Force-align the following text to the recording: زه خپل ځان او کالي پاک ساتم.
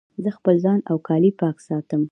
زه 0.23 0.29
خپل 0.37 0.55
ځان 0.65 0.79
او 0.89 0.97
کالي 1.07 1.31
پاک 1.39 1.57
ساتم. 1.67 2.01